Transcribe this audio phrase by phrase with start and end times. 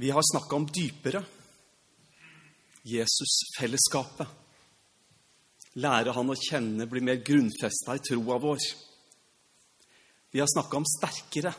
[0.00, 1.20] Vi har snakka om dypere.
[2.88, 4.28] Jesus-fellesskapet.
[5.76, 8.64] Lære han å kjenne, bli mer grunnfesta i troa vår.
[10.32, 11.52] Vi har snakka om sterkere.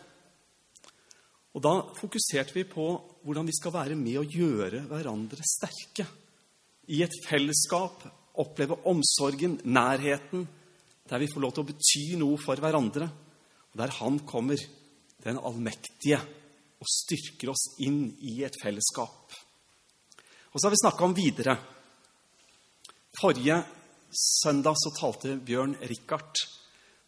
[1.54, 2.88] Og da fokuserte vi på
[3.22, 6.10] hvordan vi skal være med å gjøre hverandre sterke.
[6.90, 8.10] I et fellesskap
[8.42, 10.50] oppleve omsorgen, nærheten,
[11.06, 13.06] der vi får lov til å bety noe for hverandre.
[13.70, 14.58] Og der Han kommer,
[15.22, 16.24] den allmektige,
[16.82, 19.36] og styrker oss inn i et fellesskap.
[20.52, 21.56] Og så har vi snakka om videre.
[23.22, 23.62] Forrige
[24.12, 26.42] søndag så talte Bjørn Richard.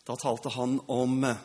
[0.06, 1.42] Da talte han om eh,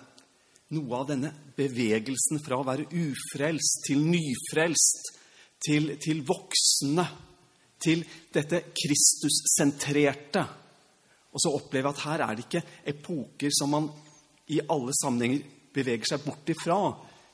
[0.76, 5.12] noe av denne bevegelsen fra å være ufrelst til nyfrelst,
[5.64, 7.06] til, til voksne,
[7.82, 8.04] til
[8.34, 10.44] dette Kristus-sentrerte.
[11.32, 13.88] Og så opplever jeg at her er det ikke epoker som man
[14.52, 15.42] i alle sammenhenger
[15.74, 16.78] beveger seg bort ifra,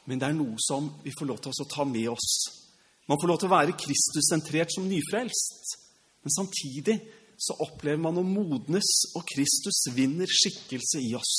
[0.05, 2.31] men det er noe som vi får lov til å ta med oss.
[3.09, 5.77] Man får lov til å være Kristus-sentrert som nyfrelst,
[6.25, 6.99] men samtidig
[7.41, 11.35] så opplever man å modnes, og Kristus vinner skikkelse i oss.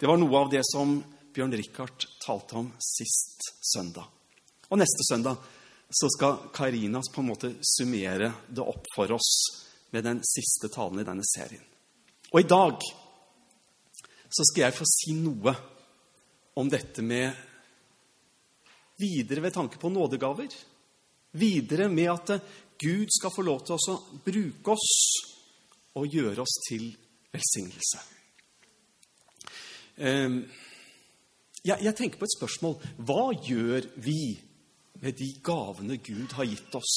[0.00, 0.98] Det var noe av det som
[1.34, 4.06] Bjørn Richard talte om sist søndag.
[4.70, 5.38] Og neste søndag
[5.94, 9.30] så skal Karina på en måte summere det opp for oss
[9.94, 11.62] med den siste talen i denne serien.
[12.32, 12.82] Og i dag
[14.34, 15.54] så skal jeg få si noe
[16.54, 17.34] om dette med
[19.00, 20.48] videre ved tanke på nådegaver.
[21.34, 22.34] Videre med at
[22.78, 24.94] Gud skal få lov til å bruke oss
[25.98, 26.88] og gjøre oss til
[27.34, 28.02] velsignelse.
[29.98, 30.40] Ehm,
[31.64, 32.74] jeg tenker på et spørsmål.
[32.98, 34.34] Hva gjør vi
[35.02, 36.96] med de gavene Gud har gitt oss?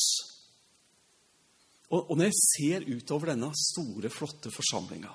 [1.94, 5.14] Og når jeg ser utover denne store, flotte forsamlinga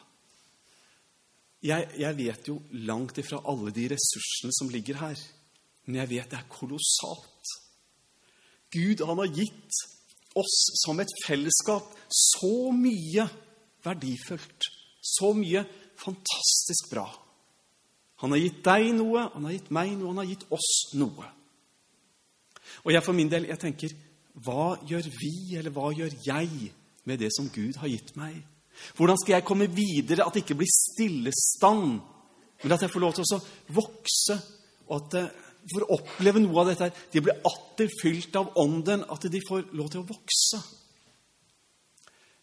[1.62, 5.18] jeg, jeg, vet jo langt ifra alle de ressursene som ligger her,
[5.86, 7.52] men jeg vet det er kolossalt.
[8.72, 9.82] Gud han har gitt
[10.38, 13.26] oss som et fellesskap så mye
[13.84, 14.68] verdifullt,
[15.02, 15.64] så mye
[16.00, 17.06] fantastisk bra.
[18.22, 21.28] Han har gitt deg noe, han har gitt meg noe, han har gitt oss noe.
[22.86, 23.94] Og jeg for min del, jeg tenker
[24.42, 26.70] hva gjør vi, eller hva gjør jeg,
[27.04, 28.38] med det som Gud har gitt meg?
[28.96, 32.00] Hvordan skal jeg komme videre, at det ikke blir stillestand,
[32.62, 33.40] men at jeg får lov til å
[33.78, 34.36] vokse,
[34.88, 37.02] og at jeg får oppleve noe av dette her.
[37.12, 40.62] De blir atter fylt av Ånden, at de får lov til å vokse.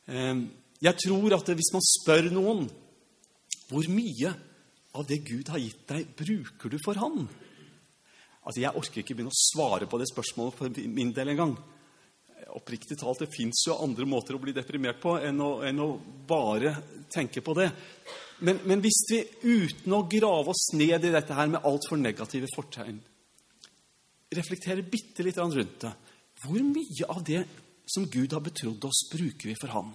[0.09, 0.45] Ehm,
[0.81, 2.69] jeg tror at hvis man spør noen
[3.69, 4.31] hvor mye
[4.97, 7.27] av det Gud har gitt deg, bruker du for Han?
[8.45, 11.53] Altså, Jeg orker ikke begynne å svare på det spørsmålet for min del engang.
[12.57, 15.89] Oppriktig talt, det fins jo andre måter å bli deprimert på enn å, enn å
[16.27, 16.73] bare
[17.11, 17.69] tenke på det.
[18.45, 22.47] Men, men, hvis vi uten å grave oss ned i dette her med altfor negative
[22.55, 22.99] fortegn
[24.31, 25.91] reflekterer bitte litt rundt det
[26.43, 27.41] Hvor mye av det
[27.89, 29.89] som Gud har betrodd oss, bruker vi for Han?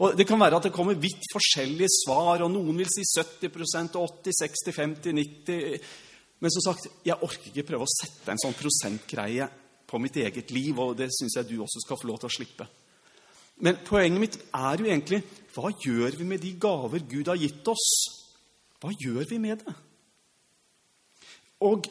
[0.00, 3.98] Og Det kan være at det kommer vidt forskjellige svar, og noen vil si 70
[3.98, 5.90] og 80 60 50 90
[6.40, 9.46] men som sagt, jeg orker ikke prøve å sette en sånn prosentgreie
[9.90, 12.36] på mitt eget liv, og det syns jeg du også skal få lov til å
[12.36, 12.66] slippe.
[13.60, 15.20] Men poenget mitt er jo egentlig
[15.52, 17.88] hva gjør vi med de gaver Gud har gitt oss?
[18.80, 19.74] Hva gjør vi med det?
[21.66, 21.90] Og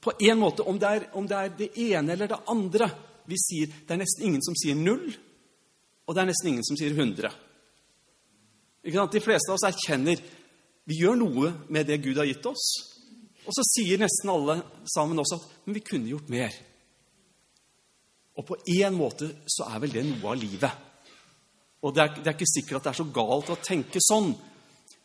[0.00, 2.86] på en måte, om det, er, om det er det ene eller det andre
[3.28, 5.10] vi sier Det er nesten ingen som sier null,
[6.08, 7.28] og det er nesten ingen som sier 100.
[8.88, 10.22] De fleste av oss erkjenner
[10.88, 12.64] vi gjør noe med det Gud har gitt oss.
[13.44, 16.54] Og så sier nesten alle sammen også at men vi kunne gjort mer.
[18.38, 20.84] Og på én måte så er vel det noe av livet.
[21.82, 24.32] Og det er, det er, ikke sikkert at det er så galt å tenke sånn.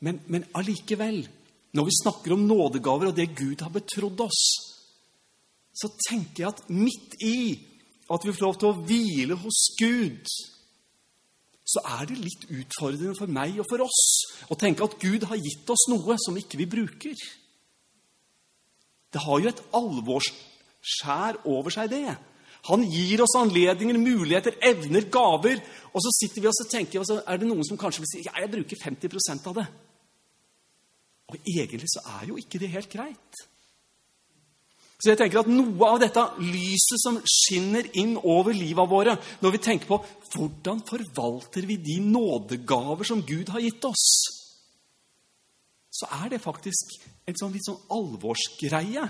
[0.05, 1.21] Men, men allikevel,
[1.73, 4.41] når vi snakker om nådegaver og det Gud har betrodd oss,
[5.73, 7.38] så tenker jeg at midt i
[8.13, 10.33] at vi får lov til å hvile hos Gud,
[11.63, 14.01] så er det litt utfordrende for meg og for oss
[14.51, 17.23] å tenke at Gud har gitt oss noe som ikke vi bruker.
[19.13, 22.17] Det har jo et alvorsskjær over seg, det.
[22.69, 25.59] Han gir oss anledninger, muligheter, evner, gaver.
[25.91, 28.21] Og så sitter vi og tenker og så er det noen som kanskje vil si
[28.23, 29.65] ja, jeg bruker 50% av det.
[31.33, 33.43] Og egentlig så er jo ikke det helt greit.
[35.03, 39.55] Så jeg tenker at Noe av dette lyset som skinner inn over livet våre, når
[39.57, 39.97] vi tenker på
[40.31, 44.05] hvordan forvalter vi de nådegaver som Gud har gitt oss,
[45.93, 46.95] så er det faktisk
[47.27, 49.03] en sånn litt sånn alvorsgreie.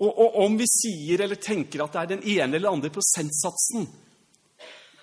[0.00, 3.88] Og, og, om vi sier eller tenker at det er den ene eller andre prosentsatsen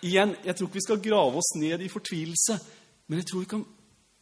[0.06, 2.54] Igjen, jeg tror ikke vi skal grave oss ned i fortvilelse,
[3.10, 3.64] men jeg tror vi kan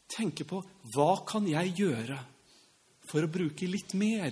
[0.08, 0.62] tenke på
[0.94, 2.16] hva kan jeg gjøre
[3.10, 4.32] for å bruke litt mer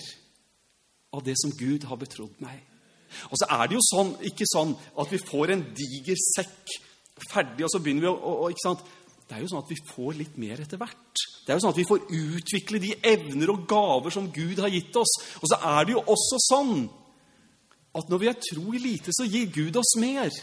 [1.12, 2.62] av det som Gud har betrodd meg.
[3.28, 4.72] Og så er det jo sånn, ikke sånn
[5.04, 6.78] at vi får en diger sekk
[7.28, 8.88] ferdig, og så begynner vi å, å, ikke sant?
[9.28, 11.24] Det er jo sånn at vi får litt mer etter hvert.
[11.44, 14.72] Det er jo sånn at vi får utvikle de evner og gaver som Gud har
[14.74, 15.14] gitt oss.
[15.42, 16.76] Og så er det jo også sånn
[17.94, 20.34] at når vi er tro i lite, så gir Gud oss mer.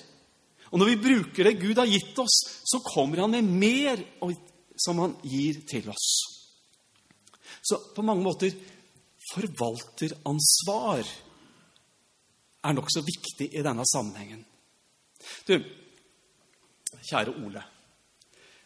[0.70, 4.04] Og når vi bruker det Gud har gitt oss, så kommer han med mer
[4.80, 6.10] som han gir til oss.
[7.60, 8.54] Så på mange måter
[9.32, 11.02] forvalteransvar
[12.60, 14.44] er nokså viktig i denne sammenhengen.
[15.48, 15.56] Du,
[17.08, 17.62] kjære Ole,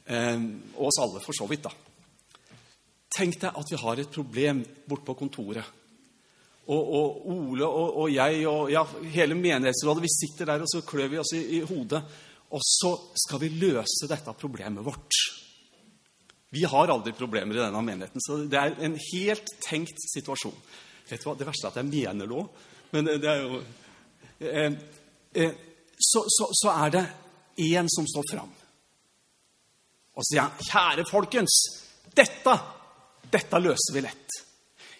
[0.04, 1.72] og oss alle for så vidt, da.
[3.14, 5.80] Tenk deg at vi har et problem borte på kontoret.
[6.64, 10.80] Og, og Ole og, og, jeg og ja, hele menighetsrådet, vi sitter der og så
[10.86, 12.00] klør vi oss i, i hodet.
[12.54, 12.92] Og så
[13.24, 15.20] skal vi løse dette problemet vårt.
[16.54, 20.54] Vi har aldri problemer i denne menigheten, så det er en helt tenkt situasjon.
[21.08, 21.34] Vet du hva?
[21.38, 22.60] Det verste er at jeg mener det òg,
[22.94, 23.58] men det er jo
[24.38, 24.76] eh,
[25.34, 25.56] eh,
[25.98, 27.02] så, så, så, er det
[27.66, 28.52] én som står fram.
[30.14, 31.54] Og så sier han, 'Kjære folkens,
[32.14, 32.58] dette,
[33.30, 34.42] dette løser vi lett.'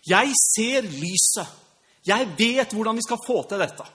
[0.05, 1.61] 'Jeg ser lyset.
[2.05, 3.91] Jeg vet hvordan vi skal få til dette.'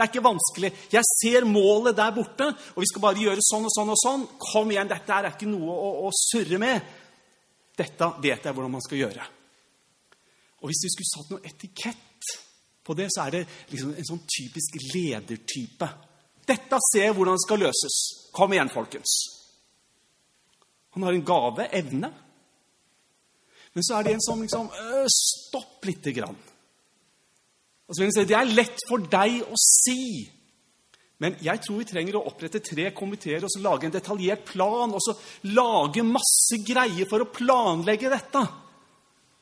[0.00, 0.70] Det er ikke vanskelig.
[0.92, 4.22] Jeg ser målet der borte, og vi skal bare gjøre sånn og sånn og sånn.
[4.40, 6.86] Kom igjen, dette er ikke noe å, å surre med.
[7.76, 9.26] Dette vet jeg hvordan man skal gjøre.
[10.60, 12.32] Og hvis vi skulle satt noe etikett
[12.86, 13.42] på det, så er det
[13.74, 15.90] liksom en sånn typisk ledertype.
[16.48, 17.98] Dette ser jeg hvordan det skal løses.
[18.32, 19.18] Kom igjen, folkens.
[20.96, 22.10] Han har en gave, evne.
[23.72, 26.38] Men så er det en som liksom øh, Stopp lite grann.
[27.86, 30.00] Og så vil han si, Det er lett for deg å si.
[31.20, 34.94] Men jeg tror vi trenger å opprette tre komiteer og så lage en detaljert plan.
[34.94, 35.14] Og så
[35.52, 38.44] lage masse greier for å planlegge dette.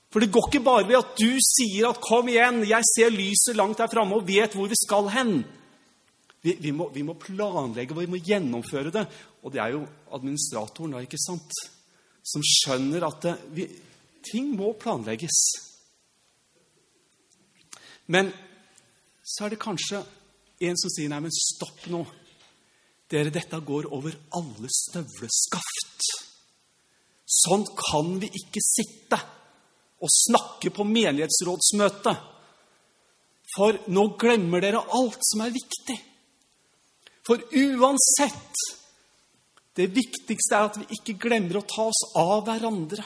[0.09, 3.56] For det går ikke bare ved at du sier at 'kom igjen, jeg ser lyset
[3.56, 5.45] langt der framme' og vet hvor vi skal hen.
[6.43, 9.06] Vi, vi, må, vi, må, planlegge og vi må gjennomføre det.
[9.49, 11.55] Og det er jo administratoren da, ikke sant,
[12.21, 13.65] som skjønner at det, vi,
[14.29, 15.39] ting må planlegges.
[18.12, 18.29] Men
[19.25, 20.03] så er det kanskje
[20.69, 22.03] en som sier nei, men stopp nå.
[23.09, 26.09] Dere, dette går over alle støvleskaft.
[27.25, 29.17] Sånn kan vi ikke sitte
[30.05, 32.12] og snakke på menighetsrådsmøte.
[33.55, 35.97] For nå glemmer dere alt som er viktig.
[37.25, 38.69] For uansett
[39.79, 43.05] Det viktigste er at vi ikke glemmer å ta oss av hverandre.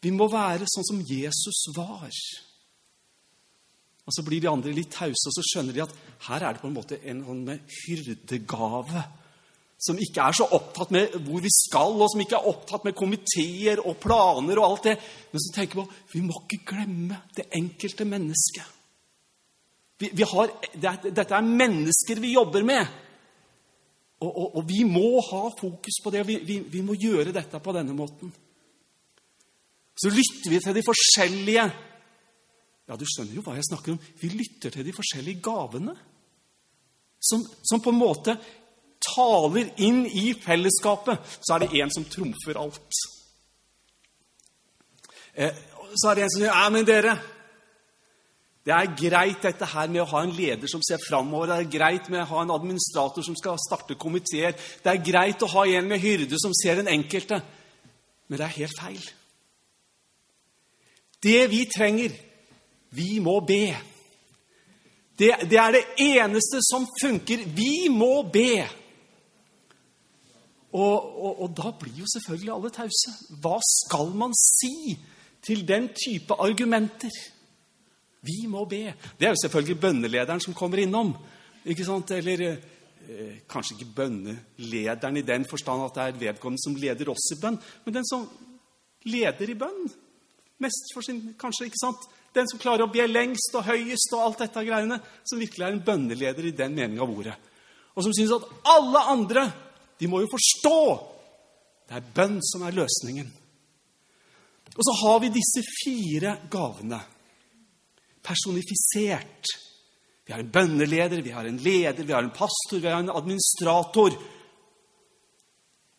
[0.00, 2.08] Vi må være sånn som Jesus var.
[4.08, 5.92] Og Så blir de andre litt tause, og så skjønner de at
[6.26, 7.44] her er det på en måte en sånn
[7.76, 9.04] hyrdegave.
[9.80, 12.96] Som ikke er så opptatt med hvor vi skal, og som ikke er opptatt med
[12.96, 14.96] komiteer og planer og alt det.
[15.30, 18.76] Men som tenker på vi må ikke glemme det enkelte mennesket.
[20.00, 22.98] Vi, vi har, det, dette er mennesker vi jobber med.
[24.20, 27.32] Og, og, og, vi må ha fokus på det, og vi, vi, vi må gjøre
[27.32, 28.32] dette på denne måten.
[29.96, 31.64] Så lytter vi til de forskjellige
[32.90, 34.00] ja, du skjønner jo hva jeg snakker om.
[34.18, 35.92] Vi lytter til de forskjellige gavene.
[37.22, 38.34] Som, som på en måte
[39.04, 41.22] taler inn i fellesskapet.
[41.38, 42.98] Så er det en som trumfer alt.
[45.38, 45.60] Eh,
[45.94, 47.14] så er det en som sier Ja, men dere
[48.60, 51.48] Det er greit dette her med å ha en leder som ser framover.
[51.48, 54.52] Det er greit med å ha en administrator som skal starte komiteer.
[54.52, 57.40] Det er greit å ha en med hyrde som ser den enkelte.
[58.28, 59.06] Men det er helt feil.
[61.20, 62.12] Det vi trenger,
[62.96, 63.64] vi må be.
[65.18, 67.48] Det, det, er det eneste som funker.
[67.56, 68.68] Vi må be.
[70.72, 73.16] Og, og, og, da blir jo selvfølgelig alle tause.
[73.42, 74.94] Hva skal man si
[75.42, 77.12] til den type argumenter?
[78.20, 78.92] Vi må be.
[79.18, 81.14] Det er jo selvfølgelig bønnelederen som kommer innom.
[81.64, 82.10] ikke sant?
[82.10, 87.30] Eller eh, kanskje ikke bønnelederen i den forstand at det er vedkommende som leder oss
[87.32, 88.28] i bønn, men den som
[89.08, 89.90] leder i bønn.
[90.60, 92.08] Mest for sin Kanskje, ikke sant?
[92.36, 95.74] Den som klarer å be lengst og høyest og alt dette greiene, som virkelig er
[95.74, 97.36] en bønneleder i den meninga av ordet.
[97.96, 99.48] Og som syns at alle andre
[100.00, 100.76] de må jo forstå
[101.90, 103.26] det er bønn som er løsningen.
[104.76, 107.00] Og så har vi disse fire gavene
[108.22, 109.50] personifisert.
[110.26, 113.10] Vi har en bønneleder, vi har en leder, vi har en pastor, vi har en
[113.10, 114.16] administrator.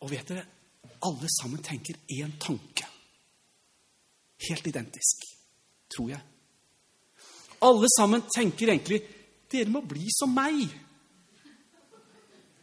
[0.02, 0.44] Og vet dere,
[1.02, 2.86] alle sammen tenker én tanke.
[4.48, 5.26] Helt identisk
[5.92, 6.22] tror jeg.
[7.62, 9.02] Alle sammen tenker egentlig
[9.52, 10.64] dere må bli som meg.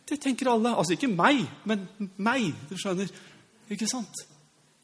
[0.09, 0.73] Det tenker alle.
[0.73, 1.85] Altså ikke meg, men
[2.17, 2.49] meg.
[2.69, 3.11] Du skjønner.
[3.69, 4.23] Ikke sant?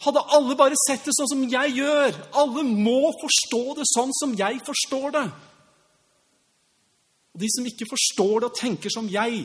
[0.03, 4.33] Hadde alle bare sett det sånn som jeg gjør Alle må forstå det sånn som
[4.37, 5.25] jeg forstår det.
[7.35, 9.41] Og de som ikke forstår det og tenker som jeg,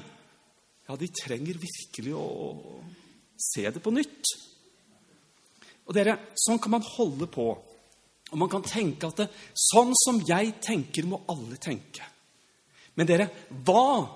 [0.86, 2.26] ja, de trenger virkelig å
[3.40, 4.30] se det på nytt.
[5.88, 7.48] Og dere, Sånn kan man holde på.
[8.30, 9.26] Og man kan tenke at det,
[9.58, 12.06] sånn som jeg tenker, må alle tenke.
[12.94, 13.26] Men dere,
[13.66, 14.06] hva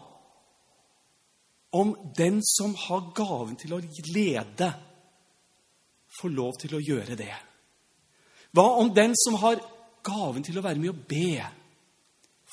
[1.75, 3.81] om den som har gaven til å
[4.15, 4.71] lede,
[6.21, 7.35] får lov til å gjøre det?
[8.55, 9.63] Hva om den som har
[10.05, 11.43] gaven til å være med å be,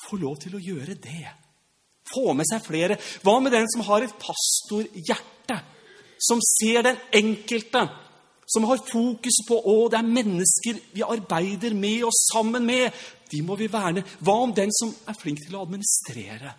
[0.08, 1.28] får lov til å gjøre det?
[2.12, 2.98] Få med seg flere.
[3.22, 5.58] Hva med den som har et pastorhjerte,
[6.22, 7.86] som ser den enkelte,
[8.52, 12.90] som har fokus på å, det er mennesker vi arbeider med og sammen med.
[13.30, 14.04] De må vi verne.
[14.20, 16.52] Hva om den som er flink til å administrere?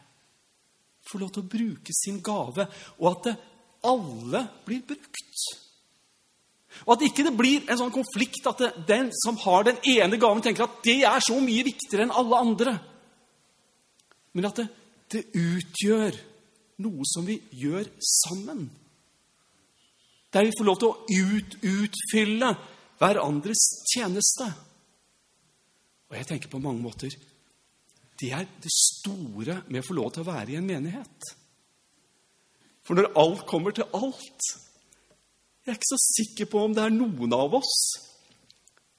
[1.03, 2.65] Får lov til å bruke sin gave,
[2.97, 3.29] og at
[3.91, 5.62] alle blir brukt.
[6.85, 10.19] Og at ikke det blir en sånn konflikt at det, den som har den ene
[10.19, 12.75] gaven, tenker at det er så mye viktigere enn alle andre.
[14.33, 14.67] Men at det,
[15.13, 16.17] det utgjør
[16.83, 18.65] noe som vi gjør sammen.
[20.33, 22.49] Der vi får lov til å ut, utfylle
[22.99, 24.49] hverandres tjeneste.
[26.09, 27.13] Og jeg tenker på mange måter
[28.21, 31.31] det er det store med å få lov til å være i en menighet.
[32.85, 34.45] For når alt kommer til alt
[35.63, 37.75] Jeg er ikke så sikker på om det er noen av oss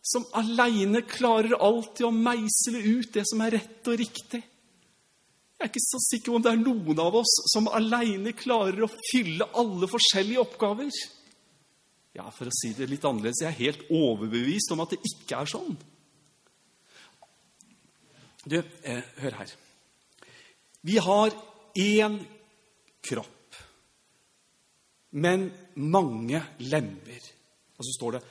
[0.04, 4.40] som aleine klarer alltid å meisle ut det som er rett og riktig.
[5.54, 8.85] Jeg er ikke så sikker på om det er noen av oss som aleine klarer
[8.85, 10.92] å fylle alle forskjellige oppgaver.
[12.14, 15.40] Ja, For å si det litt annerledes jeg er helt overbevist om at det ikke
[15.40, 15.76] er sånn.
[18.44, 19.54] Du, eh, hør her.
[20.85, 21.33] Vi har
[21.80, 22.18] én
[23.02, 23.34] kropp,
[25.14, 27.30] men mange lemmer.
[27.78, 28.25] Og så står det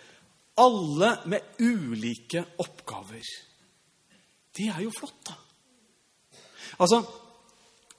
[0.63, 3.25] alle med ulike oppgaver.
[4.54, 5.38] Det er jo flott, da.
[6.84, 7.00] Altså,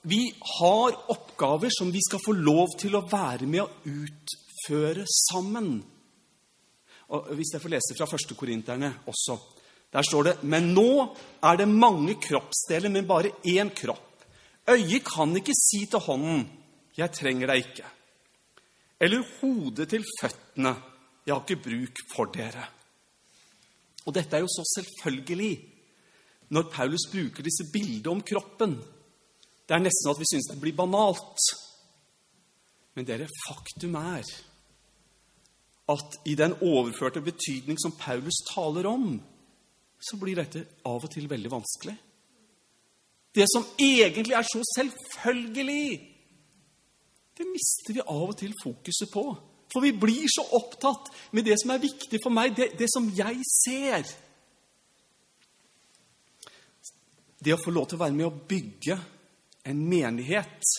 [0.07, 0.21] vi
[0.59, 5.79] har oppgaver som vi skal få lov til å være med å utføre sammen.
[7.15, 9.35] Og Hvis jeg får lese fra første korinterne også
[9.93, 11.05] Der står det Men nå
[11.45, 14.25] er det mange kroppsdeler, men bare én kropp.
[14.67, 16.47] Øyet kan ikke si til hånden
[16.97, 17.91] 'Jeg trenger deg ikke'.
[19.05, 20.73] Eller hodet til føttene
[21.25, 22.69] 'Jeg har ikke bruk for dere'.
[24.05, 25.53] Og dette er jo så selvfølgelig
[26.49, 28.75] når Paulus bruker disse bildene om kroppen.
[29.65, 31.41] Det er nesten at vi syns det blir banalt.
[32.95, 34.23] Men dere, faktum er
[35.89, 39.21] at i den overførte betydning som Paulus taler om,
[40.01, 41.95] så blir dette av og til veldig vanskelig.
[43.35, 46.14] Det som egentlig er så selvfølgelig,
[47.35, 49.25] det mister vi av og til fokuset på.
[49.71, 53.09] For vi blir så opptatt med det som er viktig for meg, det, det som
[53.11, 54.07] jeg ser.
[57.43, 58.97] Det å få lov til å være med å bygge
[59.67, 60.71] en menighet,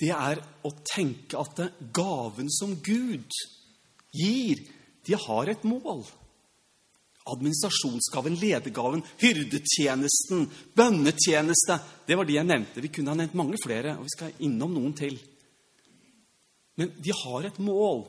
[0.00, 1.60] det er å tenke at
[1.92, 3.28] gaven som Gud
[4.16, 4.62] gir,
[5.04, 6.06] de har et mål.
[7.30, 10.46] Administrasjonsgaven, ledergaven, hyrdetjenesten,
[10.76, 12.82] bønnetjeneste Det var de jeg nevnte.
[12.82, 15.18] Vi kunne ha nevnt mange flere, og vi skal innom noen til.
[16.80, 18.06] Men de har et mål,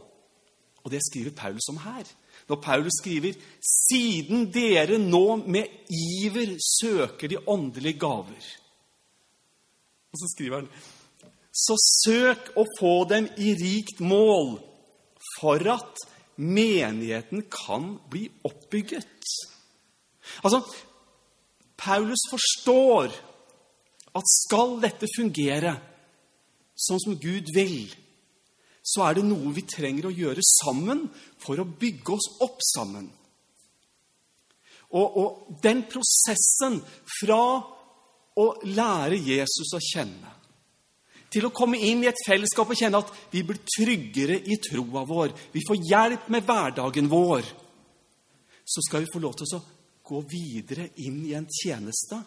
[0.81, 2.07] og det skriver Paulus om her.
[2.49, 8.57] Når Paulus skriver 'Siden dere nå med iver søker de åndelige gaver'
[10.11, 10.69] Og så skriver han
[11.51, 11.75] 'Så
[12.05, 14.59] søk å få dem i rikt mål'
[15.39, 15.95] for at
[16.41, 19.25] menigheten kan bli oppbygget.
[20.43, 20.61] Altså,
[21.77, 23.13] Paulus forstår
[24.17, 25.75] at skal dette fungere
[26.81, 27.91] sånn som Gud vil,
[28.81, 31.05] så er det noe vi trenger å gjøre sammen
[31.41, 33.07] for å bygge oss opp sammen.
[34.91, 36.81] Og, og den prosessen
[37.19, 37.43] fra
[38.41, 40.40] å lære Jesus å kjenne
[41.31, 45.05] til å komme inn i et fellesskap og kjenne at vi blir tryggere i troa
[45.07, 45.33] vår.
[45.53, 47.47] Vi får hjelp med hverdagen vår.
[48.67, 49.63] Så skal vi få lov til å
[50.11, 52.19] gå videre inn i en tjeneste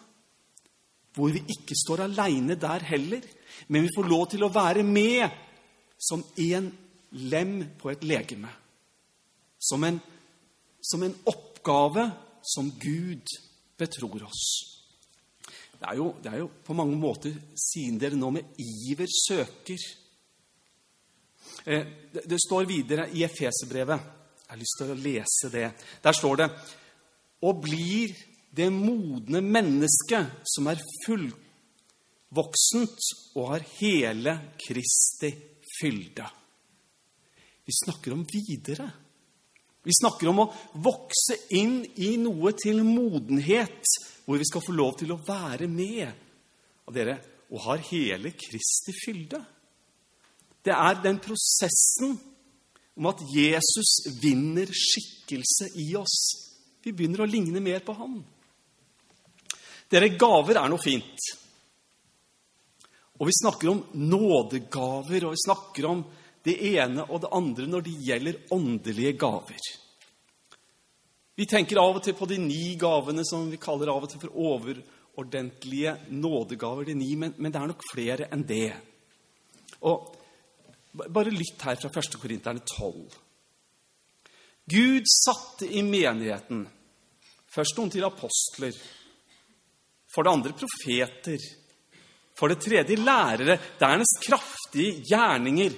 [1.15, 3.23] hvor vi ikke står aleine der heller,
[3.71, 5.31] men vi får lov til å være med
[5.95, 6.67] som en
[7.31, 8.51] lem på et legeme.
[9.55, 10.01] Som en,
[10.83, 12.09] som en oppgave
[12.43, 13.31] som Gud
[13.79, 14.74] betror oss.
[15.79, 19.81] Det er, jo, det er jo på mange måter siden dere nå med iver søker.
[21.65, 25.67] Eh, det, står videre i Efeserbrevet Jeg har lyst til å lese det.
[26.03, 26.49] Der står det
[27.45, 28.15] Og blir
[28.55, 32.99] det modne mennesket som er fullvoksent
[33.35, 35.31] og har hele Kristi
[35.75, 36.27] fylde.
[37.65, 38.87] Vi snakker om videre.
[39.85, 40.51] Vi snakker om å
[40.81, 43.83] vokse inn i noe til modenhet,
[44.25, 46.21] hvor vi skal få lov til å være med.
[46.85, 47.17] av dere,
[47.49, 49.39] og har hele Kristi fylde.
[50.61, 52.13] Det er den prosessen
[52.95, 56.17] om at Jesus vinner skikkelse i oss.
[56.81, 58.19] Vi begynner å ligne mer på han.
[59.89, 61.25] Dere, gaver er noe fint.
[63.17, 66.05] Og vi snakker om nådegaver, og vi snakker om
[66.45, 69.69] det ene og det andre når det gjelder åndelige gaver.
[71.35, 74.21] Vi tenker av og til på de ni gavene som vi kaller av og til
[74.21, 76.85] for overordentlige nådegaver.
[76.85, 78.71] de ni, men, men det er nok flere enn det.
[79.81, 80.15] Og
[80.95, 82.15] Bare lytt her fra 1.
[82.21, 83.17] Korinterne 12.
[84.71, 86.63] Gud satte i menigheten
[87.51, 88.75] først noen til apostler,
[90.11, 91.43] for det andre profeter,
[92.35, 95.75] for det tredje lærere, dernest kraftige gjerninger,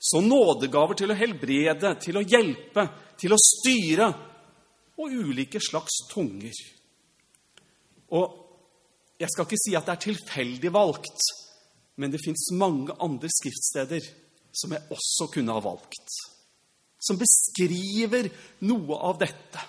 [0.00, 2.86] så nådegaver til å helbrede, til å hjelpe,
[3.20, 4.08] til å styre,
[5.00, 6.56] og ulike slags tunger.
[8.12, 8.36] Og
[9.20, 11.26] jeg skal ikke si at det er tilfeldig valgt,
[12.00, 14.06] men det fins mange andre skriftsteder
[14.56, 16.16] som jeg også kunne ha valgt,
[17.00, 18.30] som beskriver
[18.68, 19.66] noe av dette.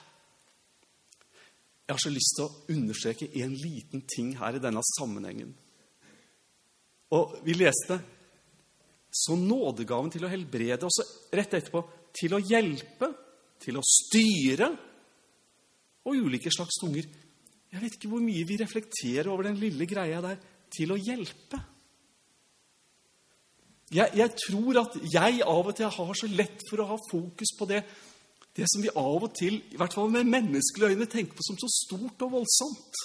[1.86, 5.52] Jeg har så lyst til å understreke en liten ting her i denne sammenhengen.
[7.12, 7.98] Og vi leste
[9.12, 11.04] så nådegaven til å helbrede, og så
[11.36, 11.82] rett etterpå
[12.16, 13.12] til å hjelpe,
[13.62, 14.72] til å styre
[16.06, 17.08] og ulike slags tunger.
[17.72, 20.40] Jeg vet ikke hvor mye vi reflekterer over den lille greia der
[20.72, 21.60] til å hjelpe.
[23.92, 27.52] Jeg, jeg, tror at jeg av og til har så lett for å ha fokus
[27.60, 27.82] på det,
[28.56, 31.60] det som vi av og til, i hvert fall med menneskelige øyne, tenker på som
[31.60, 33.02] så stort og voldsomt.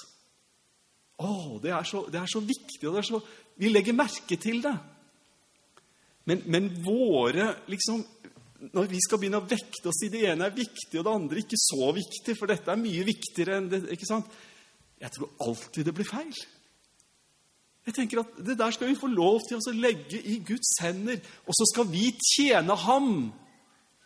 [1.17, 3.19] Å, det er så, det er så viktig, og så,
[3.59, 4.75] vi legger merke til det.
[6.27, 8.03] Men, men våre liksom,
[8.57, 11.41] Når vi skal begynne å vekte oss i det ene er viktig, og det andre
[11.43, 14.29] ikke så viktig, for dette er mye viktigere enn det ikke sant?
[14.97, 16.39] Jeg tror alltid det blir feil.
[17.87, 21.21] Jeg tenker at Det der skal vi få lov til å legge i Guds hender,
[21.45, 23.11] og så skal vi tjene ham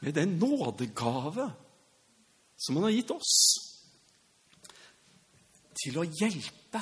[0.02, 1.48] med den nådegave
[2.62, 3.36] som han har gitt oss,
[5.82, 6.82] til å hjelpe.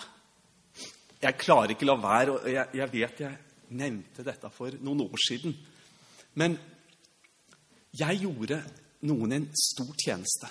[1.21, 3.37] Jeg klarer ikke la være, og jeg, jeg vet jeg
[3.79, 5.55] nevnte dette for noen år siden.
[6.39, 6.57] Men
[7.97, 8.59] jeg gjorde
[9.07, 10.49] noen en stor tjeneste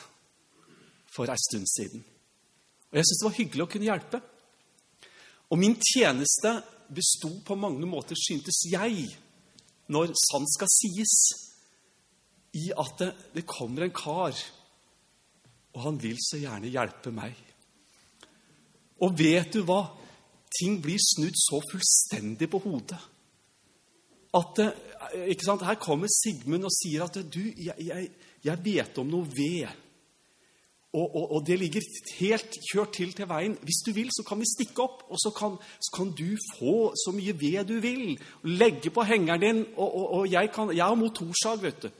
[1.12, 2.02] for ei stund siden.
[2.88, 4.20] Og jeg syntes det var hyggelig å kunne hjelpe.
[5.48, 6.54] Og min tjeneste
[6.88, 9.04] besto på mange måter, syntes jeg,
[9.92, 11.14] når sant skal sies,
[12.56, 14.36] i at det, det kommer en kar,
[15.76, 17.36] og han vil så gjerne hjelpe meg.
[19.04, 19.82] Og vet du hva?
[20.58, 22.98] ting blir snudd så fullstendig på hodet.
[24.36, 25.64] At, eh, ikke sant?
[25.64, 28.08] Her kommer Sigmund og sier at du, jeg, jeg,
[28.44, 29.68] jeg vet om noe ved.
[30.92, 31.84] Og, og, og, det ligger
[32.18, 33.58] helt kjørt til til veien.
[33.62, 36.94] Hvis du vil, så kan vi stikke opp, og så kan, så kan du få
[36.96, 38.16] så mye ved du vil.
[38.44, 41.90] Legge på hengeren din, og, og jeg, kan, jeg har motorsag, vet du.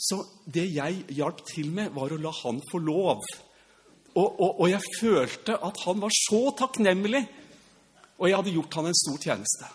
[0.00, 3.20] Så det jeg hjalp til med, var å la han få lov.
[4.12, 7.22] Og, jeg følte at han var så takknemlig
[8.18, 9.68] og jeg hadde gjort han en stor tjeneste.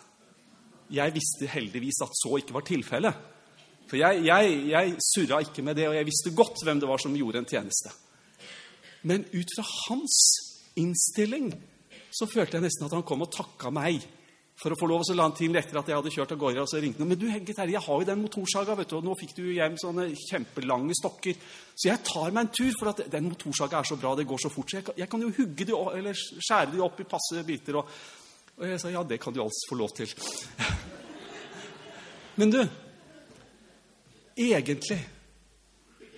[0.94, 3.24] Jeg visste heldigvis at så ikke var tilfellet.
[3.88, 7.00] For jeg, jeg, jeg surra ikke med det, og jeg visste godt hvem det var
[7.02, 7.94] som gjorde en tjeneste.
[9.08, 10.20] Men ut fra hans
[10.78, 11.52] innstilling
[12.12, 14.04] så følte jeg nesten at han kom og takka meg
[14.58, 15.04] for å få lov.
[15.04, 16.64] Og så la han til etter at jeg hadde kjørt av gårde.
[16.64, 17.12] og så ringte han.
[17.12, 19.44] Men du, Helge Terje, jeg har jo den motorsaga, vet du, og nå fikk du
[19.54, 21.38] hjem sånne kjempelange stokker.
[21.76, 24.42] Så jeg tar meg en tur, for at den motorsaga er så bra, det går
[24.42, 24.72] så fort.
[24.72, 27.78] Så jeg kan, jeg kan jo hugge de, eller skjære de opp i passe biter.
[27.78, 27.92] og
[28.58, 30.14] og jeg sa ja, det kan du altså få lov til.
[32.38, 32.62] Men du
[34.38, 35.00] Egentlig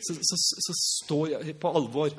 [0.04, 2.12] så, så, så står jeg på alvor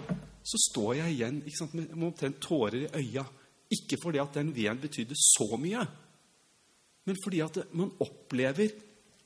[0.51, 3.25] så står jeg igjen sant, med, med omtrent tårer i øya.
[3.71, 5.85] Ikke fordi at den veden betydde så mye,
[7.07, 8.73] men fordi at man opplever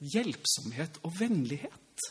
[0.00, 2.08] hjelpsomhet og vennlighet.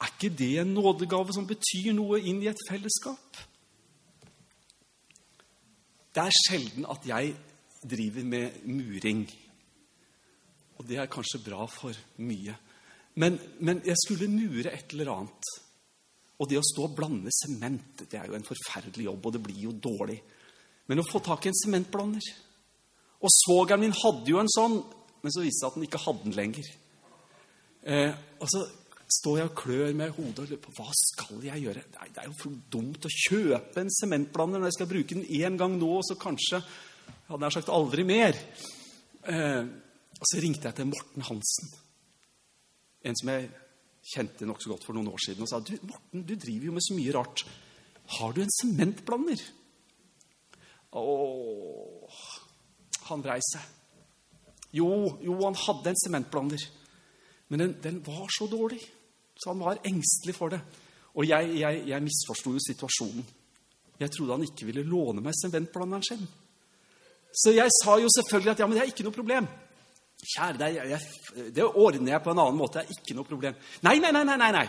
[0.00, 3.40] Er ikke det en nådegave som betyr noe inn i et fellesskap?
[6.14, 7.34] Det er sjelden at jeg
[7.82, 9.24] driver med muring.
[10.78, 12.54] Og det er kanskje bra for mye.
[13.18, 15.50] Men, men, jeg skulle mure et eller annet.
[16.38, 19.42] Og det å stå og blande sement, det er jo en forferdelig jobb, og det
[19.42, 20.18] blir jo dårlig.
[20.90, 22.26] Men å få tak i en sementblander
[23.24, 24.74] Og svogeren min hadde jo en sånn,
[25.22, 26.66] men så viste det seg at han ikke hadde den lenger.
[27.84, 28.64] Eh, og så
[29.14, 31.84] står jeg og klør med hodet og lurer på hva skal jeg gjøre.
[31.96, 35.26] Nei, det er jo for dumt å kjøpe en sementblander når jeg skal bruke den
[35.26, 38.38] én gang nå, og så kanskje jeg hadde nær sagt aldri mer.
[39.24, 39.62] Eh,
[40.20, 41.70] og så ringte jeg til Morten Hansen.
[43.04, 43.50] En som jeg
[44.14, 46.84] kjente nokså godt for noen år siden og sa du, Morten, du driver jo med
[46.84, 47.44] så mye rart.
[48.18, 49.44] Har du en sementblander?
[51.00, 52.18] Åh,
[53.08, 53.64] han vrei seg.
[54.74, 54.88] Jo,
[55.22, 56.66] jo, han hadde en sementblander.
[57.52, 58.80] Men den, den, var så dårlig,
[59.34, 60.60] så han var engstelig for det.
[61.14, 63.26] Og jeg, jeg, jeg misforsto jo situasjonen.
[64.00, 66.24] Jeg trodde han ikke ville låne meg sementblanderen sin.
[67.34, 69.46] Så jeg sa jo selvfølgelig at ja, men det er ikke noe problem.
[70.24, 72.80] Kjære deg, jeg, det ordner jeg på en annen måte.
[72.80, 73.56] Det er ikke noe problem.
[73.86, 74.66] Nei, nei, nei, nei, nei.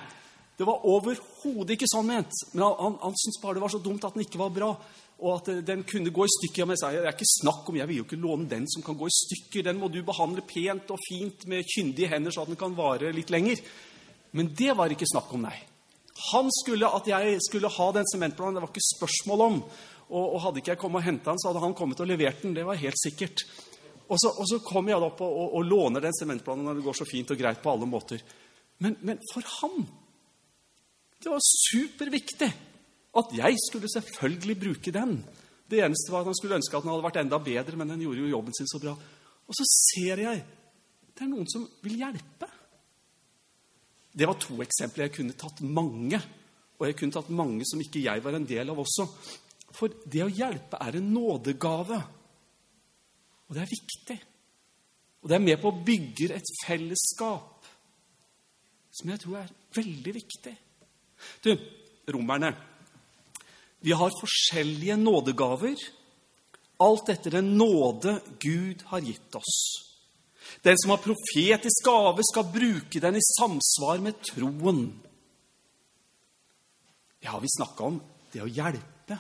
[0.55, 2.37] Det var overhodet ikke sånn ment.
[2.53, 4.69] Men han, han, han syntes bare det var så dumt at den ikke var bra,
[5.15, 6.67] og at den kunne gå i stykker.
[6.67, 8.85] Men jeg sa det er ikke snakk om, jeg vil jo ikke låne den som
[8.85, 9.65] kan gå i stykker.
[9.67, 13.13] Den må du behandle pent og fint med kyndige hender, så at den kan vare
[13.15, 13.61] litt lenger.
[14.35, 15.55] Men det var ikke snakk om, nei.
[16.31, 18.57] Han skulle at jeg skulle ha den sementplanen.
[18.57, 19.61] Det var ikke spørsmål om.
[20.05, 22.43] Og, og hadde ikke jeg kommet og henta den, så hadde han kommet og levert
[22.43, 22.55] den.
[22.55, 23.45] Det var helt sikkert.
[24.05, 26.85] Og så, og så kommer jeg opp og, og, og, låner den sementplanen når det
[26.85, 28.21] går så fint og greit på alle måter.
[28.83, 29.85] Men, men for han
[31.23, 32.51] Det var superviktig
[33.15, 35.15] at jeg skulle selvfølgelig bruke den.
[35.65, 38.03] Det eneste var at han skulle ønske at den hadde vært enda bedre, men den
[38.03, 38.93] gjorde jo jobben sin så bra.
[39.47, 40.43] Og så ser jeg
[41.15, 42.49] det er noen som vil hjelpe.
[44.15, 45.09] Det var to eksempler.
[45.09, 46.19] Jeg kunne tatt mange.
[46.79, 49.07] Og jeg kunne tatt mange som ikke jeg var en del av også.
[49.75, 51.99] For det å hjelpe er en nådegave.
[53.45, 54.17] Og det er viktig.
[55.23, 57.55] Og det er med på å bygge et fellesskap
[58.95, 60.53] som jeg tror er veldig viktig.
[61.43, 61.51] Du,
[62.13, 62.53] romerne
[63.85, 65.75] Vi har forskjellige nådegaver,
[66.81, 69.57] alt etter den nåde Gud har gitt oss.
[70.63, 74.85] Den som har profetisk gave, skal bruke den i samsvar med troen.
[77.25, 78.01] Ja, vi snakka om
[78.33, 79.17] det å hjelpe.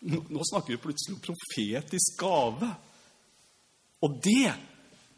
[0.00, 2.70] Nå snakker vi plutselig om profetisk gave.
[4.06, 4.48] Og det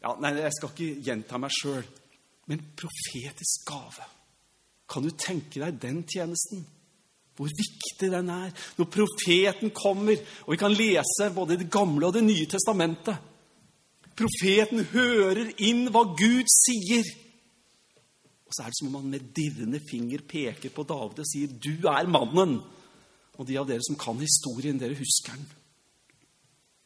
[0.00, 1.88] ja, Nei, jeg skal ikke gjenta meg sjøl,
[2.48, 4.06] men profetisk gave.
[4.90, 6.64] Kan du tenke deg den tjenesten?
[7.36, 8.52] Hvor viktig den er.
[8.76, 13.29] Når profeten kommer, og vi kan lese både Det gamle og Det nye testamentet
[14.20, 17.06] Profeten hører inn hva Gud sier.
[18.44, 21.48] Og så er det som om han med dirrende finger peker på David og sier,
[21.48, 22.60] 'Du er mannen.'
[23.38, 25.46] Og de av dere som kan historien, dere husker den.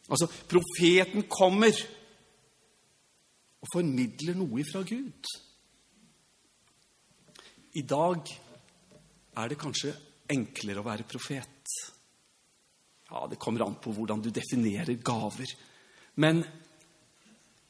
[0.09, 1.75] Altså, profeten kommer
[3.65, 5.27] og formidler noe fra Gud.
[7.75, 8.31] I dag
[9.35, 9.97] er det kanskje
[10.31, 11.75] enklere å være profet.
[13.11, 15.49] Ja, det kommer an på hvordan du definerer gaver.
[16.23, 16.45] Men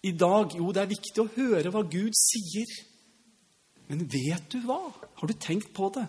[0.04, 2.70] i dag Jo, det er viktig å høre hva Gud sier.
[3.88, 4.80] Men vet du hva?
[4.90, 6.04] Har du tenkt på det?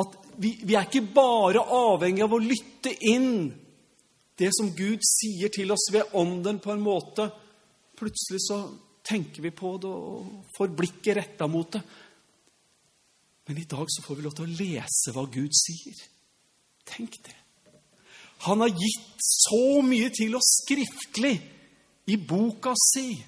[0.00, 3.52] At vi, vi er ikke bare avhengig av å lytte inn
[4.40, 7.28] det som Gud sier til oss ved ånden på en måte.
[7.94, 8.58] Plutselig så
[9.06, 11.82] tenker vi på det og får blikket retta mot det.
[13.46, 15.96] Men i dag så får vi lov til å lese hva Gud sier.
[16.88, 17.36] Tenk det.
[18.48, 21.36] Han har gitt så mye til oss skriftlig
[22.06, 23.24] i boka si.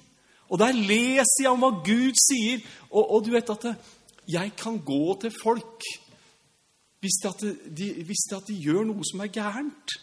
[0.49, 2.63] Og der leser jeg om hva Gud sier.
[2.91, 3.71] Og, og du vet at
[4.27, 5.87] jeg kan gå til folk
[7.01, 7.21] hvis,
[7.77, 9.97] de, hvis de gjør noe som er gærent.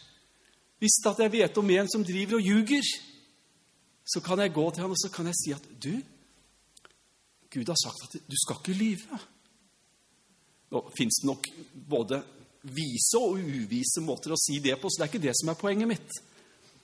[0.79, 2.88] Hvis det at jeg vet om en som driver og ljuger,
[4.07, 5.93] så kan jeg gå til han og så kan jeg si at du,
[7.53, 9.19] Gud har sagt at du skal ikke lyve.
[10.73, 11.49] Nå fins det nok
[11.89, 12.21] både
[12.73, 15.59] vise og uvise måter å si det på, så det er ikke det som er
[15.59, 16.17] poenget mitt.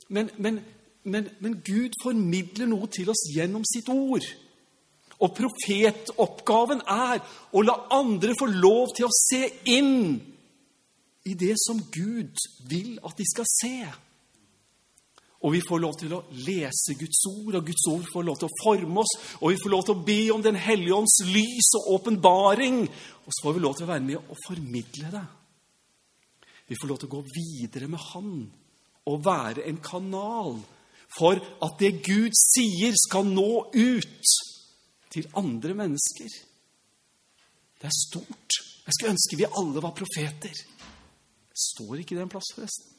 [0.09, 0.59] Men, men,
[1.03, 4.25] men, men Gud formidler noe til oss gjennom sitt ord.
[5.19, 10.19] Og profetoppgaven er å la andre få lov til å se inn
[11.27, 13.75] i det som Gud vil at de skal se.
[15.39, 18.49] Og vi får lov til å lese Guds ord, og Guds ord får lov til
[18.49, 19.13] å forme oss.
[19.39, 22.81] Og vi får lov til å be om Den hellige ånds lys og åpenbaring.
[23.23, 25.27] Og så får vi lov til å være med og formidle det.
[26.69, 28.33] Vi får lov til å gå videre med Han
[29.09, 30.59] og være en kanal
[31.17, 34.33] for at det Gud sier, skal nå ut
[35.09, 36.29] til andre mennesker.
[37.79, 38.59] Det er stort.
[38.85, 40.61] Jeg skulle ønske vi alle var profeter.
[41.59, 42.93] Står ikke det en plass, forresten?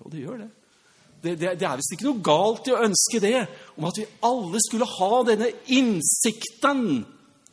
[0.00, 0.50] Jo, det gjør det.
[1.22, 3.36] Det, det, det er visst ikke noe galt i å ønske det,
[3.78, 6.82] om at vi alle skulle ha denne innsikten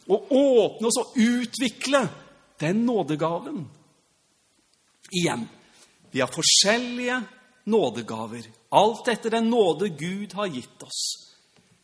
[0.10, 2.02] og åpne oss og utvikle
[2.60, 3.62] den nådegaven.
[5.22, 5.46] Igjen
[6.10, 7.20] vi har forskjellige
[7.70, 11.02] nådegaver, alt etter den nåde Gud har gitt oss.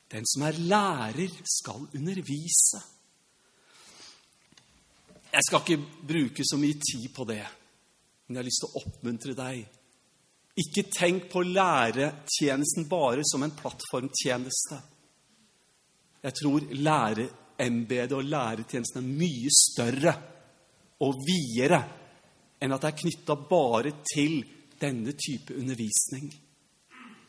[0.07, 2.81] Den som er lærer, skal undervise.
[5.33, 7.43] Jeg skal ikke bruke så mye tid på det.
[8.25, 9.65] Men jeg har lyst til å oppmuntre deg.
[10.61, 14.77] Ikke tenk på læretjenesten bare som en plattformtjeneste.
[16.23, 20.13] Jeg tror lære, lærerembetet og læretjenesten er mye større
[21.03, 21.81] og videre
[22.63, 24.39] enn at det er knytta bare til
[24.79, 26.31] denne type undervisning.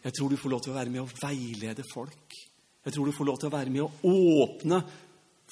[0.07, 2.37] Jeg tror du får lov til å være med å veilede folk.
[2.87, 4.13] Jeg tror du får lov til å være med å
[4.45, 4.79] åpne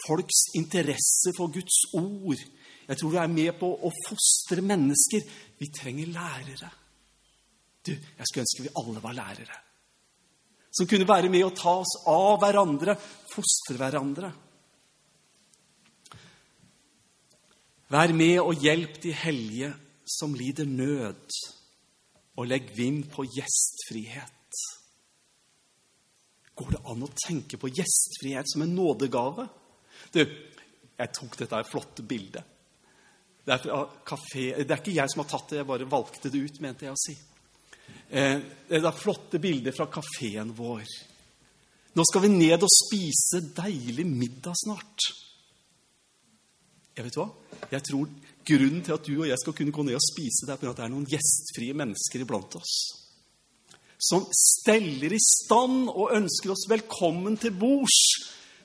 [0.04, 2.38] folks interesse for Guds ord.
[2.86, 5.24] Jeg tror du er med på å fostre mennesker.
[5.58, 6.70] Vi trenger lærere.
[7.84, 9.58] Du, jeg skulle ønske vi alle var lærere.
[10.74, 12.94] Som kunne være med å ta oss av hverandre,
[13.30, 14.30] fostre hverandre.
[17.90, 19.74] Vær med og hjelp de hellige
[20.06, 21.36] som lider nød,
[22.38, 24.33] og legg vind på gjestfrihet.
[26.54, 29.46] Går det an å tenke på gjestfrihet som en nådegave?
[30.14, 32.50] Du, jeg tok dette flotte bildet.
[33.44, 36.44] Det er, kafé, det er ikke jeg som har tatt det, jeg bare valgte det
[36.46, 37.16] ut, mente jeg å si.
[38.08, 38.38] Eh,
[38.70, 40.86] det er flotte bilder fra kafeen vår.
[41.94, 45.10] Nå skal vi ned og spise deilig middag snart.
[46.94, 47.28] Jeg vet hva?
[47.74, 48.10] Jeg tror
[48.46, 50.80] grunnen til at du og jeg skal kunne gå ned og spise, det er at
[50.80, 52.74] det er noen gjestfrie mennesker iblant oss.
[54.00, 57.98] Som steller i stand og ønsker oss velkommen til bords.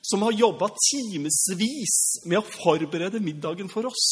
[0.01, 4.07] Som har jobba timevis med å forberede middagen for oss.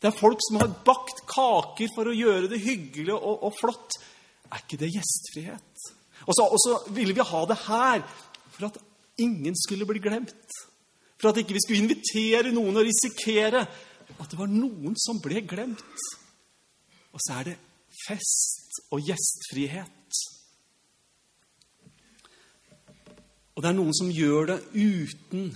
[0.00, 3.98] Det er folk som har bakt kaker for å gjøre det hyggelig og, og flott.
[4.50, 5.86] Er ikke det gjestfrihet?
[6.26, 8.02] Og så, og så ville vi ha det her
[8.50, 8.80] for at
[9.20, 10.58] ingen skulle bli glemt.
[11.20, 13.64] For at ikke vi skulle invitere noen og risikere
[14.10, 15.84] at det var noen som ble glemt.
[17.12, 17.56] Og så er det
[18.06, 19.99] fest og gjestfrihet.
[23.60, 25.50] Og det er noen som gjør det uten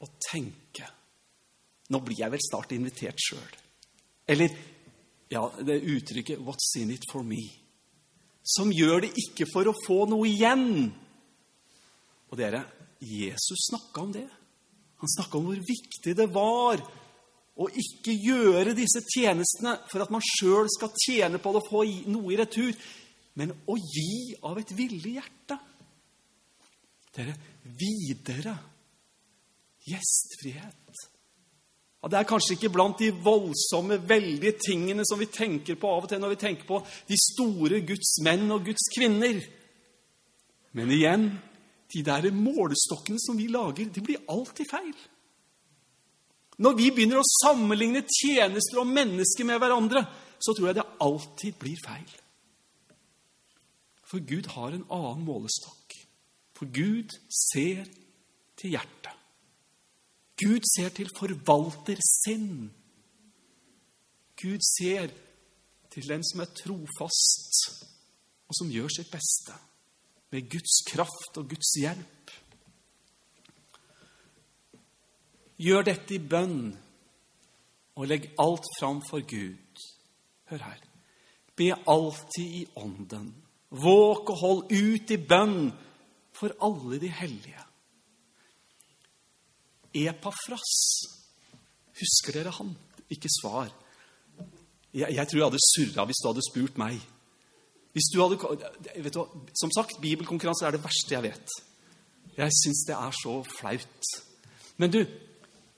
[0.00, 0.86] å tenke.
[1.92, 3.50] Nå blir jeg vel snart invitert sjøl.
[4.24, 4.54] Eller
[5.28, 7.52] ja, det uttrykket 'What's in it for me?'
[8.40, 10.94] Som gjør det ikke for å få noe igjen.
[12.32, 12.64] Og dere,
[13.04, 14.28] Jesus snakka om det.
[14.96, 16.80] Han snakka om hvor viktig det var
[17.52, 21.84] å ikke gjøre disse tjenestene for at man sjøl skal tjene på det og få
[22.08, 22.72] noe i retur,
[23.36, 25.60] men å gi av et villig hjerte.
[27.16, 27.34] Dere,
[27.78, 28.54] videre
[29.86, 31.04] gjestfrihet.
[32.02, 36.04] Ja, det er kanskje ikke blant de voldsomme, veldige tingene som vi tenker på av
[36.04, 39.40] og til når vi tenker på de store Guds menn og Guds kvinner.
[40.76, 41.30] Men igjen
[41.94, 44.94] de der målestokkene som vi lager, de blir alltid feil.
[46.62, 50.04] Når vi begynner å sammenligne tjenester og mennesker med hverandre,
[50.40, 52.14] så tror jeg det alltid blir feil.
[54.06, 55.75] For Gud har en annen målestokk.
[56.56, 57.84] For Gud ser
[58.56, 59.12] til hjertet.
[60.40, 62.68] Gud ser til forvalter sinn.
[64.36, 65.12] Gud ser
[65.92, 67.60] til den som er trofast,
[68.48, 69.56] og som gjør sitt beste
[70.32, 72.32] med Guds kraft og Guds hjelp.
[75.56, 76.74] Gjør dette i bønn,
[77.96, 79.84] og legg alt fram for Gud.
[80.50, 80.82] Hør her.
[81.56, 83.30] Be alltid i ånden.
[83.70, 85.70] Våk og hold ut i bønn
[86.36, 87.62] for alle de hellige.
[89.96, 90.72] Epafras.
[91.96, 92.74] Husker dere han?
[93.10, 93.70] Ikke svar.
[94.92, 96.98] Jeg, jeg tror jeg hadde surra hvis du hadde spurt meg.
[97.96, 98.36] Hvis du hadde,
[99.00, 99.22] vet du,
[99.56, 101.56] Som sagt, bibelkonkurranse er det verste jeg vet.
[102.36, 104.12] Jeg syns det er så flaut.
[104.76, 105.00] Men du,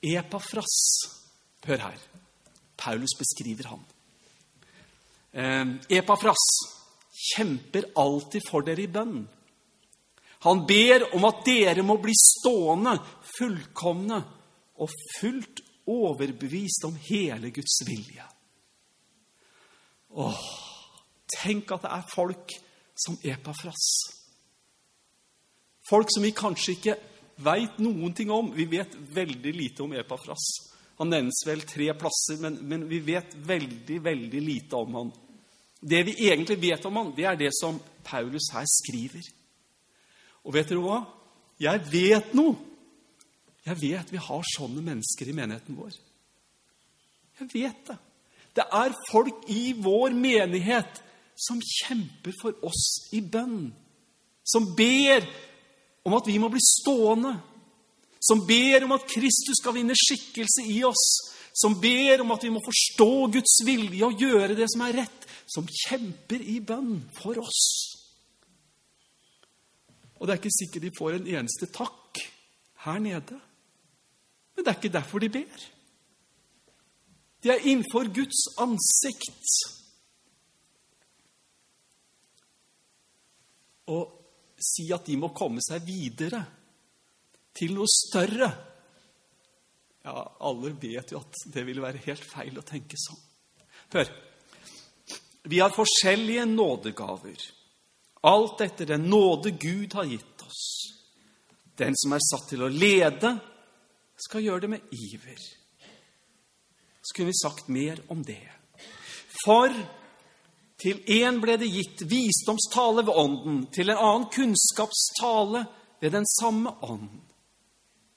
[0.03, 0.75] Epafras
[1.67, 1.97] Hør her.
[2.79, 3.81] Paulus beskriver han.
[5.35, 6.45] Eh, Epafras
[7.35, 9.27] kjemper alltid for dere i bønn.
[10.45, 12.95] Han ber om at dere må bli stående,
[13.37, 14.21] fullkomne
[14.79, 18.25] og fullt overbevist om hele Guds vilje.
[20.09, 20.43] Åh,
[21.29, 22.55] Tenk at det er folk
[22.97, 23.85] som Epafras.
[25.89, 26.97] Folk som vi kanskje ikke
[27.45, 28.51] veit noen ting om.
[28.55, 30.45] Vi vet veldig lite om Epafras.
[30.99, 35.11] Han nevnes vel tre plasser, men, men, vi vet veldig, veldig lite om han.
[35.79, 39.23] Det vi egentlig vet om han, det er det som Paulus her skriver.
[40.45, 40.99] Og vet dere hva?
[41.59, 42.55] Jeg vet noe.
[43.65, 45.97] Jeg vet vi har sånne mennesker i menigheten vår.
[47.39, 47.97] Jeg vet det.
[48.55, 51.03] Det er folk i vår menighet
[51.39, 53.69] som kjemper for oss i bønn.
[54.43, 55.27] Som ber
[56.07, 57.35] om at vi må bli stående.
[58.19, 61.05] Som ber om at Kristus skal vinne skikkelse i oss.
[61.55, 65.29] Som ber om at vi må forstå Guds vilje og gjøre det som er rett.
[65.49, 67.98] Som kjemper i bønn for oss.
[70.19, 72.21] Og det er ikke sikkert de får en eneste takk
[72.85, 73.39] her nede.
[74.55, 75.67] Men det er ikke derfor de ber.
[77.43, 79.77] De er innenfor Guds ansikt.
[83.89, 84.15] og
[84.59, 86.41] si at de må komme seg videre
[87.55, 88.49] til noe større
[89.99, 90.15] Ja,
[90.47, 93.19] alle vet jo at det ville være helt feil å tenke sånn.
[93.91, 94.07] Hør.
[95.51, 97.35] Vi har forskjellige nådegaver,
[98.21, 100.63] alt etter den nåde Gud har gitt oss.
[101.75, 103.37] Den som er satt til å lede,
[104.19, 105.39] skal gjøre det med iver.
[106.99, 108.43] Så kunne vi sagt mer om det.
[109.45, 109.71] For
[110.79, 115.65] til én ble det gitt visdomstale ved Ånden, til en annen kunnskapstale
[115.99, 117.09] ved den samme ånd.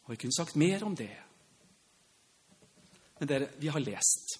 [0.04, 1.14] Og vi kunne sagt mer om det.
[3.18, 4.38] Men dere, vi har lest.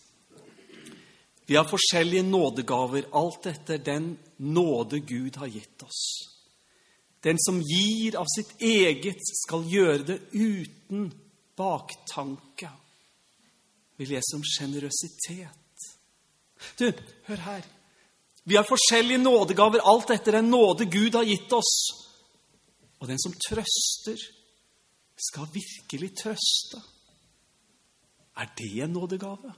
[1.47, 6.05] Vi har forskjellige nådegaver, alt etter den nåde Gud har gitt oss.
[7.23, 11.11] Den som gir av sitt eget, skal gjøre det uten
[11.59, 12.71] baktanke.
[13.97, 15.87] Vi leser om sjenerøsitet.
[16.79, 16.89] Du,
[17.29, 17.67] hør her.
[18.45, 21.75] Vi har forskjellige nådegaver, alt etter den nåde Gud har gitt oss.
[22.99, 24.19] Og den som trøster,
[25.23, 26.81] skal virkelig trøste.
[28.35, 29.53] Er det en nådegave?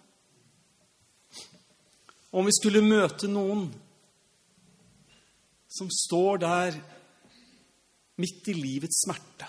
[2.34, 3.68] Om vi skulle møte noen
[5.70, 6.78] som står der
[8.18, 9.46] midt i livets smerte,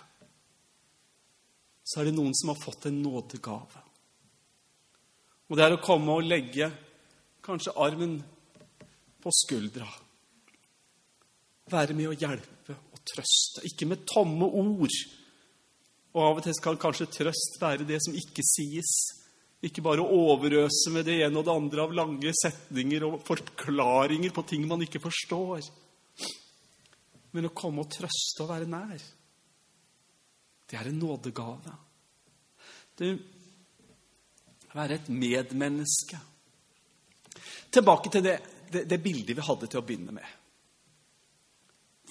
[1.85, 3.81] så er det noen som har fått en nådegave.
[5.49, 6.69] Og det er å komme og legge
[7.45, 8.17] kanskje armen
[9.21, 9.89] på skuldra.
[11.73, 13.65] Være med å hjelpe og trøste.
[13.65, 14.97] Ikke med tomme ord.
[16.13, 18.93] Og av og til skal kanskje trøst være det som ikke sies.
[19.63, 24.43] Ikke bare overøse med det ene og det andre av lange setninger og forklaringer på
[24.49, 25.63] ting man ikke forstår.
[27.35, 28.99] Men å komme og trøste og være nær.
[30.65, 31.73] Det er en nådegave.
[32.95, 36.19] Det å være et medmenneske.
[37.71, 38.39] Tilbake til det,
[38.71, 40.27] det, det bildet vi hadde til å begynne med.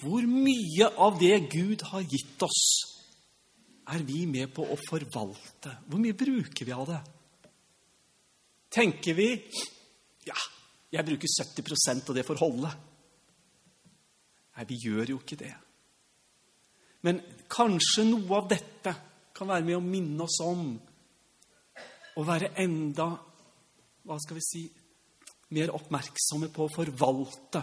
[0.01, 2.63] Hvor mye av det Gud har gitt oss,
[3.93, 5.77] er vi med på å forvalte?
[5.85, 7.01] Hvor mye bruker vi av det?
[8.73, 9.29] Tenker vi
[10.25, 10.37] ja,
[10.95, 12.71] jeg bruker 70% av det for å holde.
[14.55, 15.53] Nei, vi gjør jo ikke det.
[17.05, 17.19] Men
[17.51, 18.95] kanskje noe av dette
[19.35, 20.69] kan være med å minne oss om
[22.15, 23.09] å være enda
[24.05, 24.63] hva skal vi si,
[25.57, 27.61] mer oppmerksomme på å forvalte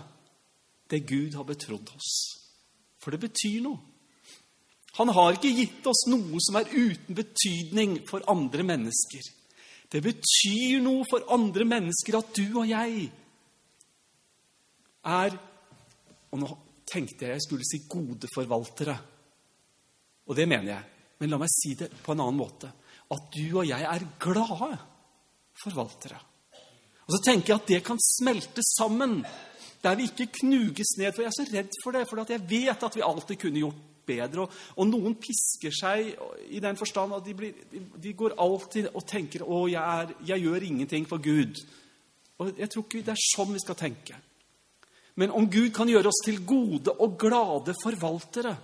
[0.91, 2.12] det Gud har betrodd oss.
[3.01, 3.81] For det betyr noe.
[4.99, 9.25] Han har ikke gitt oss noe som er uten betydning for andre mennesker.
[9.93, 13.09] Det betyr noe for andre mennesker at du og jeg
[15.13, 15.35] er
[16.33, 16.49] Og nå
[16.89, 18.95] tenkte jeg jeg skulle si gode forvaltere.
[20.29, 20.85] Og det mener jeg.
[21.21, 22.71] Men la meg si det på en annen måte.
[23.13, 24.71] At du og jeg er glade
[25.61, 26.21] forvaltere.
[27.05, 29.21] Og så tenker jeg at det kan smelte sammen.
[29.85, 31.13] Der vi ikke knuges ned.
[31.13, 32.07] For jeg er så redd for det.
[32.09, 34.47] For jeg vet at vi alltid kunne gjort bedre.
[34.47, 36.12] Og, og, noen pisker seg
[36.51, 40.45] i den forstand at de, blir, de går alltid og tenker 'Å, jeg, er, jeg,
[40.47, 41.62] gjør ingenting for Gud'.
[42.38, 44.17] Og Jeg tror ikke det er sånn vi skal tenke.
[45.15, 48.57] Men om Gud kan gjøre oss til gode og glade forvaltere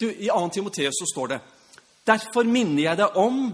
[0.00, 0.48] du, I 2.
[0.48, 1.40] Timoteus så står det
[2.06, 3.50] Derfor minner jeg deg om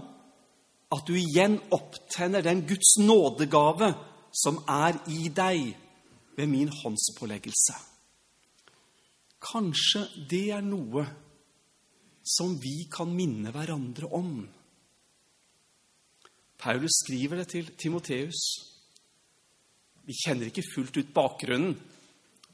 [0.95, 3.91] at du igjen opptenner den Guds nådegave
[4.31, 5.73] som er i deg
[6.37, 7.75] ved min håndspåleggelse.
[9.47, 11.05] Kanskje det er noe
[12.27, 14.41] som vi kan minne hverandre om.
[16.57, 18.41] Paulus skriver det til Timoteus.
[20.07, 21.75] Vi kjenner ikke fullt ut bakgrunnen,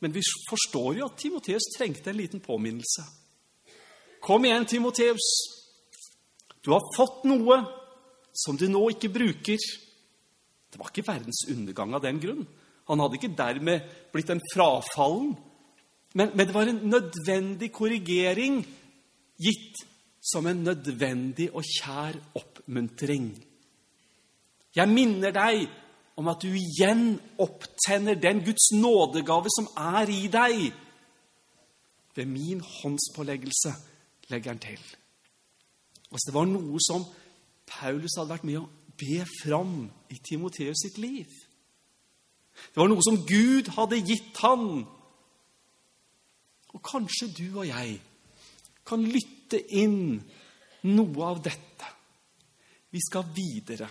[0.04, 3.06] men vi forstår jo at Timoteus trengte en liten påminnelse.
[4.24, 5.30] Kom igjen, Timoteus.
[6.64, 7.58] Du har fått noe
[8.34, 9.64] som du nå ikke bruker.
[10.70, 12.46] Det var ikke verdens undergang av den grunn.
[12.90, 15.34] Han hadde ikke dermed blitt en frafallen
[16.14, 18.62] men, men, det var en nødvendig korrigering
[19.42, 19.82] gitt
[20.24, 23.32] som en nødvendig og kjær oppmuntring.
[24.76, 25.68] Jeg minner deg
[26.18, 30.70] om at du igjen opptenner den Guds nådegave som er i deg.
[32.16, 33.74] Ved min håndspåleggelse
[34.30, 34.80] legger han til.
[36.12, 37.06] Altså, det var noe som
[37.66, 38.70] Paulus hadde vært med å
[39.02, 41.26] be fram i Timoteus sitt liv.
[42.70, 44.84] Det var noe som Gud hadde gitt han
[46.74, 48.00] og kanskje du og jeg
[48.88, 50.18] kan lytte inn
[50.90, 51.92] noe av dette.
[52.94, 53.88] Vi skal videre.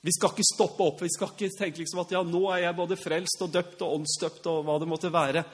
[0.00, 1.02] Vi skal ikke stoppe opp.
[1.04, 3.98] Vi skal ikke tenke liksom at ja, nå er jeg både frelst og døpt og
[3.98, 5.44] åndsdøpt og hva det måtte være.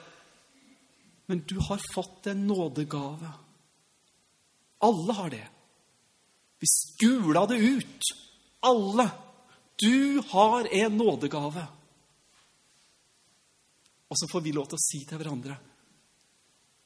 [1.27, 3.33] Men du har fått en nådegave.
[4.87, 5.45] Alle har det.
[6.61, 8.11] Vi skula det ut.
[8.65, 9.09] Alle.
[9.75, 11.65] Du har en nådegave.
[14.07, 15.57] Og så får vi lov til å si til hverandre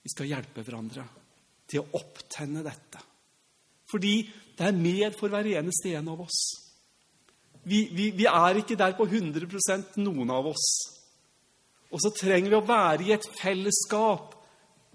[0.02, 1.06] vi skal hjelpe hverandre
[1.70, 3.02] til å opptenne dette.
[3.92, 4.16] Fordi
[4.58, 6.40] det er mer for hver eneste en av oss.
[7.64, 10.68] Vi, vi, vi er ikke der på 100% noen av oss.
[11.92, 14.38] Og så trenger vi å være i et fellesskap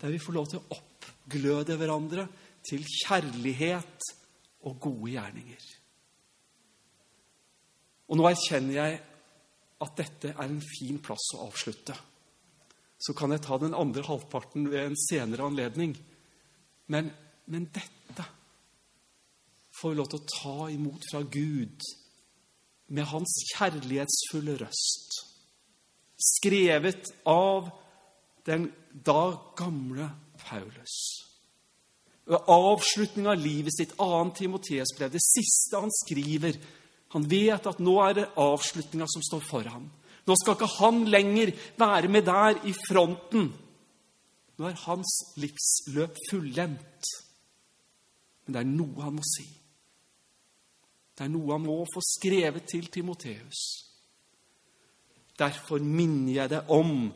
[0.01, 2.27] der vi får lov til å oppgløde hverandre
[2.67, 4.09] til kjærlighet
[4.67, 5.67] og gode gjerninger.
[8.07, 8.99] Og nå erkjenner jeg
[9.85, 11.95] at dette er en fin plass å avslutte.
[12.99, 15.97] Så kan jeg ta den andre halvparten ved en senere anledning.
[16.89, 17.11] Men,
[17.47, 18.25] men dette
[19.77, 21.85] får vi lov til å ta imot fra Gud
[22.97, 25.21] med hans kjærlighetsfulle røst.
[26.17, 27.69] Skrevet av
[28.47, 28.71] den
[29.05, 30.09] da gamle
[30.41, 30.97] Paulus.
[32.27, 34.09] Ved avslutningen av livet sitt, 2.
[34.39, 36.59] Timoteus brev, det siste han skriver
[37.15, 39.85] Han vet at nå er det avslutninga som står foran.
[40.27, 43.51] Nå skal ikke han lenger være med der i fronten.
[44.57, 47.13] Nå er hans livsløp fullendt.
[48.47, 49.47] Men det er noe han må si.
[51.17, 53.63] Det er noe han må få skrevet til Timoteus.
[55.39, 57.07] Derfor minner jeg deg om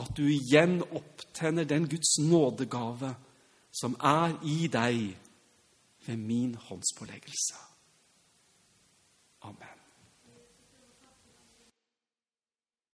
[0.00, 3.14] at du igjen opptenner den Guds nådegave
[3.76, 5.16] som er i deg
[6.06, 7.60] ved min håndspåleggelse.